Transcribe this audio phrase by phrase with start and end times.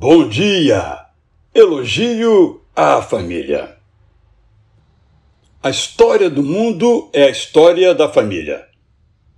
[0.00, 0.98] Bom dia!
[1.54, 3.76] Elogio à família.
[5.62, 8.66] A história do mundo é a história da família.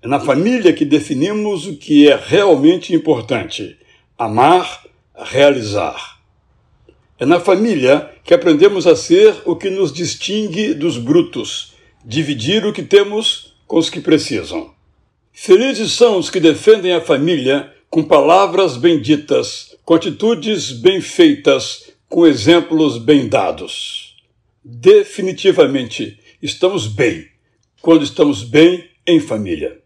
[0.00, 3.76] É na família que definimos o que é realmente importante:
[4.16, 4.84] amar,
[5.16, 6.20] realizar.
[7.18, 11.74] É na família que aprendemos a ser o que nos distingue dos brutos,
[12.04, 14.72] dividir o que temos com os que precisam.
[15.32, 22.26] Felizes são os que defendem a família com palavras benditas, com atitudes bem feitas, com
[22.26, 24.16] exemplos bem dados.
[24.64, 27.26] Definitivamente, estamos bem
[27.80, 29.80] quando estamos bem em família.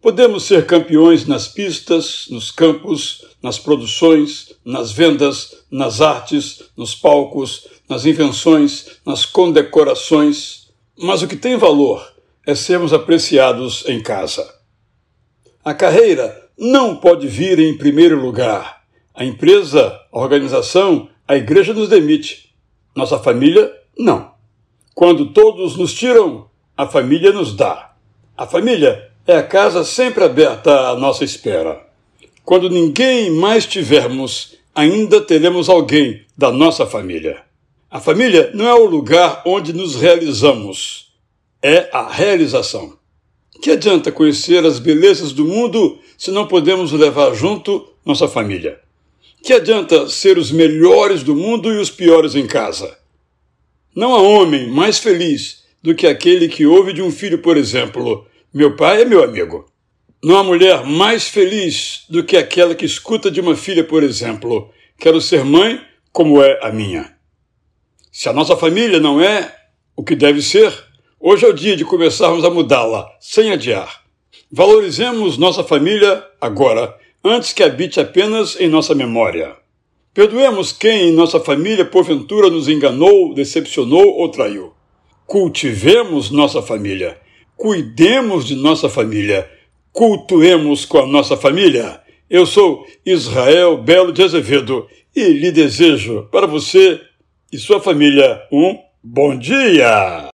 [0.00, 7.66] Podemos ser campeões nas pistas, nos campos, nas produções, nas vendas, nas artes, nos palcos,
[7.88, 12.06] nas invenções, nas condecorações, mas o que tem valor
[12.46, 14.48] é sermos apreciados em casa.
[15.64, 18.77] A carreira não pode vir em primeiro lugar.
[19.18, 22.54] A empresa, a organização, a igreja nos demite.
[22.94, 23.68] Nossa família,
[23.98, 24.30] não.
[24.94, 27.96] Quando todos nos tiram, a família nos dá.
[28.36, 31.84] A família é a casa sempre aberta à nossa espera.
[32.44, 37.42] Quando ninguém mais tivermos, ainda teremos alguém da nossa família.
[37.90, 41.12] A família não é o lugar onde nos realizamos,
[41.60, 42.96] é a realização.
[43.60, 48.78] Que adianta conhecer as belezas do mundo se não podemos levar junto nossa família?
[49.42, 52.98] Que adianta ser os melhores do mundo e os piores em casa?
[53.94, 58.26] Não há homem mais feliz do que aquele que ouve de um filho, por exemplo:
[58.52, 59.66] Meu pai é meu amigo.
[60.22, 64.70] Não há mulher mais feliz do que aquela que escuta de uma filha, por exemplo:
[64.98, 65.80] Quero ser mãe
[66.12, 67.16] como é a minha.
[68.10, 69.54] Se a nossa família não é
[69.96, 70.72] o que deve ser,
[71.20, 74.04] Hoje é o dia de começarmos a mudá-la, sem adiar.
[74.52, 79.56] Valorizemos nossa família agora, antes que habite apenas em nossa memória.
[80.14, 84.72] Perdoemos quem em nossa família porventura nos enganou, decepcionou ou traiu.
[85.26, 87.18] Cultivemos nossa família.
[87.56, 89.48] Cuidemos de nossa família.
[89.92, 92.00] Cultuemos com a nossa família.
[92.30, 97.00] Eu sou Israel Belo de Azevedo e lhe desejo para você
[97.52, 100.26] e sua família um bom dia!